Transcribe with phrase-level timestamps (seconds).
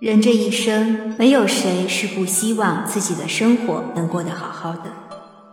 [0.00, 4.84] 人这一生，没有谁是不希望自己的生活能过得好好的。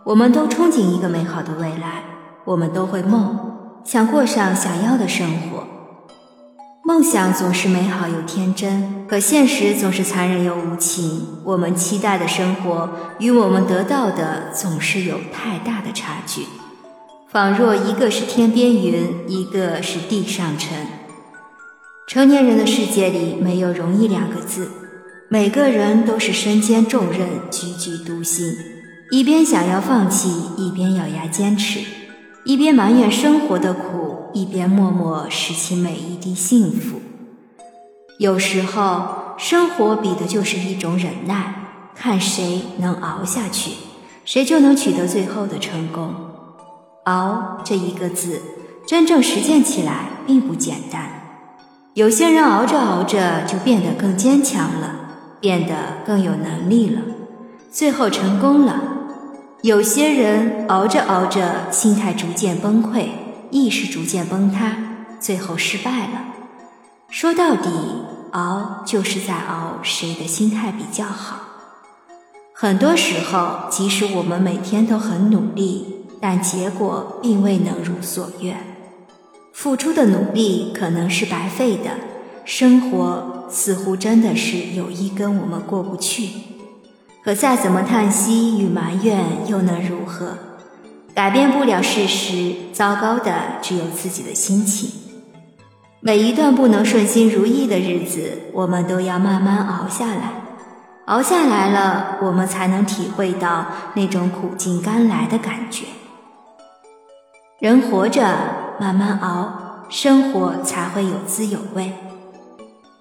[0.04, 2.02] 我们都憧憬一个美好的未来，
[2.46, 3.38] 我们都会梦，
[3.84, 5.66] 想过上想要的生活。
[6.82, 11.26] 梦想总是美好又天真，可现实总是残忍又无情。
[11.44, 12.88] 我们期待的生活
[13.18, 16.46] 与我们得到的总是有太大的差距，
[17.28, 20.86] 仿若一个是天边云，一个是地上尘。
[22.08, 24.70] 成年人的世界里没有容易两个字，
[25.28, 28.50] 每个人都是身兼重任，踽踽独行，
[29.10, 31.80] 一边想要放弃，一边咬牙坚持，
[32.46, 36.98] 一边埋怨生活的苦，一边默默拾起每一滴幸福。
[38.18, 43.72] 有时候，生活比的就是一种忍耐，看谁能熬下去，
[44.24, 46.14] 谁就能取得最后的成功。
[47.04, 48.40] 熬这一个字，
[48.86, 51.17] 真正实践起来并不简单。
[51.98, 55.00] 有些人熬着熬着就变得更坚强了，
[55.40, 55.74] 变得
[56.06, 57.02] 更有能力了，
[57.72, 58.80] 最后成功了。
[59.62, 63.08] 有些人熬着熬着，心态逐渐崩溃，
[63.50, 64.76] 意识逐渐崩塌，
[65.18, 66.26] 最后失败了。
[67.10, 67.68] 说到底，
[68.30, 71.40] 熬就是在熬谁的心态比较好。
[72.54, 78.67] 很多时候，即使我们每天都很努力，但结果并未能如所愿。
[79.58, 81.90] 付出的努力可能是白费的，
[82.44, 86.30] 生活似乎真的是有一跟我们过不去。
[87.24, 90.38] 可再怎么叹息与埋怨又能如何？
[91.12, 94.92] 改变不了事实，糟糕的只有自己的心情。
[95.98, 100.34] 每一段不能顺心如意的日子，我们都要慢慢熬下来。
[101.06, 105.86] 熬下来了，我们才能体会到那种苦尽甘来的感觉。
[107.58, 108.57] 人活着。
[108.80, 111.92] 慢慢熬，生活才会有滋有味。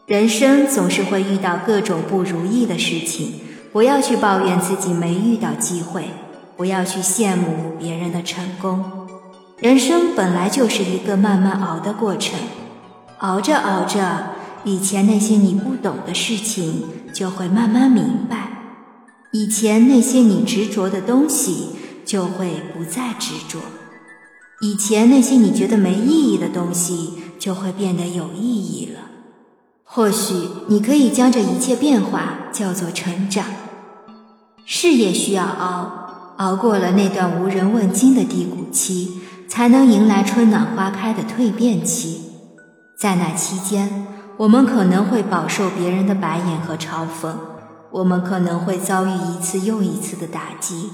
[0.06, 3.34] 人生总是会遇到各种不如意的事情，
[3.72, 6.06] 不要去抱怨自己没遇到机会，
[6.56, 8.84] 不要去羡慕别人的成功。
[9.60, 12.40] 人生本来就是一个慢慢熬的过程，
[13.20, 14.30] 熬着熬着，
[14.64, 18.50] 以前那些你不懂的事情就会慢慢明白，
[19.32, 21.70] 以前那些你执着的东西
[22.06, 23.60] 就会不再执着。
[24.60, 29.02] 以前那些你觉得没意义的东西，就会变得有意义了。
[29.84, 30.34] 或许
[30.68, 33.46] 你可以将这一切变化叫做成长。
[34.66, 42.22] 事业需要熬，熬过了那段无人问津的低谷期，才能迎来春暖花开的蜕变期。
[42.98, 44.08] 在那期间，
[44.38, 47.36] 我们可能会饱受别人的白眼和嘲讽，
[47.92, 50.90] 我们可能会遭遇一次又一次的打击。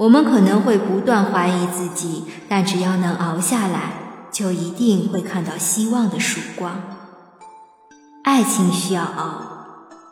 [0.00, 3.92] 我们可能会不断怀疑自己，但只要能熬下来，
[4.32, 6.72] 就一定会看到希望的曙光。
[8.22, 9.42] 爱情需要熬，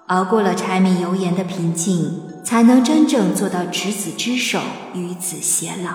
[0.08, 4.60] 熬过了柴米油盐的平静，才能真正做到执子之手，
[4.92, 5.92] 与子偕老。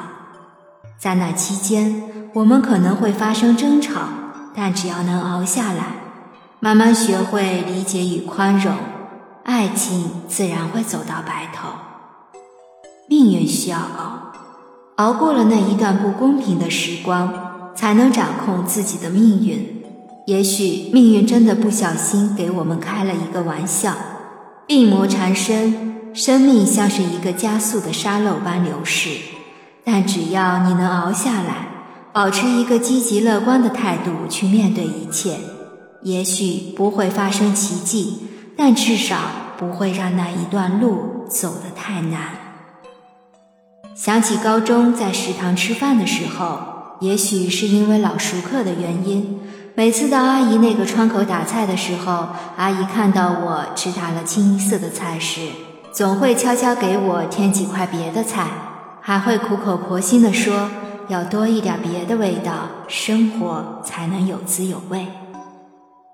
[0.98, 4.02] 在那期间，我们可能会发生争吵，
[4.56, 5.98] 但只要能熬下来，
[6.60, 8.75] 慢慢学会理解与宽容，
[9.44, 11.70] 爱情自然会走到白头。
[13.13, 14.31] 命运需要熬，
[14.96, 19.84] 熬过了那一段不公平的时光，才能掌控自己的命运。
[20.25, 23.94] 也许命运真的不小心给我们开了一个玩笑，
[24.66, 29.12] 病魔缠身，生命像是一个加速的沙漏般流逝。
[29.85, 31.68] 但只要你能熬下来，
[32.12, 35.38] 保持一个积极乐观的态度去面对一切，
[36.01, 38.24] 也许不会发生奇迹，
[38.57, 39.18] 但至少
[39.59, 42.43] 不会让那一段路走得太难。
[43.96, 49.40] 想起高中在食堂吃饭的时候，也许是因为老熟客的原因，
[49.76, 55.50] 每次到阿姨那个窗口打菜的时候，阿姨看到我只打了清一色的菜时，
[55.94, 58.48] 总会悄悄给我添几块别的菜，
[59.00, 60.72] 还会苦口婆心地说
[61.07, 65.07] 要多一点别的味道，生活才能有滋有味。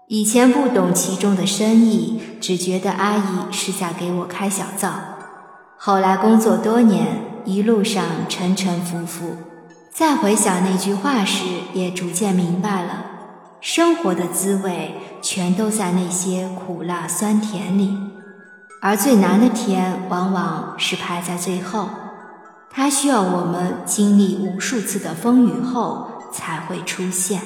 [0.07, 4.89] 以前不懂其中的深意，只觉得阿姨是在给我开小灶，
[5.77, 7.28] 后来工作多年。
[7.45, 9.37] 一路上沉沉浮浮，
[9.91, 11.43] 再回想那句话时，
[11.73, 13.05] 也逐渐明白了，
[13.61, 17.97] 生活的滋味全都在那些苦辣酸甜里，
[18.81, 21.89] 而最难的甜往往是排在最后，
[22.69, 27.41] 它需要我们经历无数次的风雨后才会出现。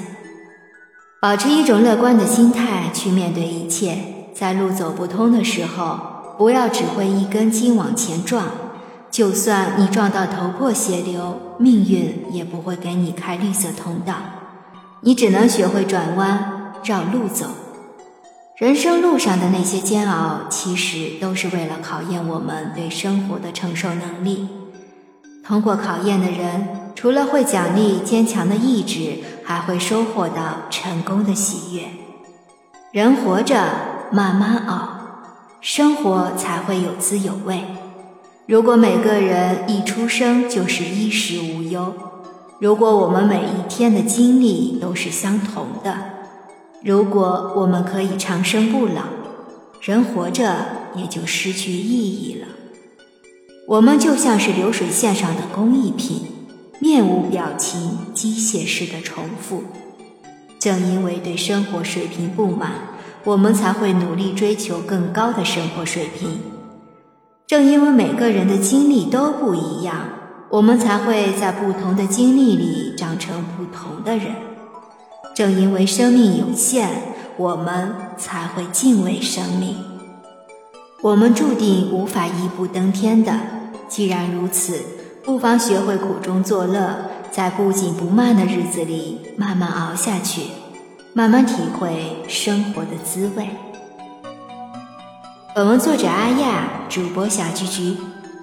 [1.21, 3.97] 保持一种乐观的心态去面对一切，
[4.35, 8.45] 在路走不通的时候，不要只会一根筋往前撞。
[9.13, 14.15] 就算你撞到头破血流，命运也不会给你开绿色通道，
[15.01, 17.45] 你只能学会转弯绕路走。
[18.57, 24.47] 人生路上的那些煎熬，其实都是为了考验我们对生活的承受能力。
[25.45, 31.83] 通过考验的人，除了会奖励坚强的意志，还会收获到成功的喜悦。
[32.91, 33.63] 人活着，
[34.11, 34.89] 慢慢熬，
[35.61, 37.63] 生活才会有滋有味。
[38.45, 41.93] 如果每个人一出生就是衣食无忧，
[42.59, 45.97] 如果我们每一天的经历都是相同的。
[46.83, 49.03] 如果我们可以长生不老，
[49.79, 50.53] 人活着
[50.93, 52.47] 也就失去意义了。
[53.69, 56.23] 我们就像是流水线上的工艺品，
[56.79, 59.63] 面无表情、机械式的重复。
[60.59, 62.71] 正因为对生活水平不满，
[63.23, 66.52] 我们才会努力追求更高的生活水平。
[67.53, 69.95] 正因为每个人的经历都不一样，
[70.49, 74.33] 我们才会在不同的经历里长成不同的人。
[75.35, 76.89] 正因为生命有限，
[77.37, 79.75] 我们才会敬畏生命。
[81.03, 83.31] 我们注定无法一步登天的。
[83.87, 84.79] 既然如此，
[85.23, 90.41] 不妨学会苦中作乐，在不紧不慢的日子里慢慢熬下去，
[91.13, 93.47] 慢慢体会生活的滋味。
[95.55, 97.95] 本文作者阿亚，主播小菊菊，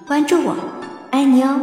[0.07, 0.55] 关注我，
[1.11, 1.59] 爱你哦。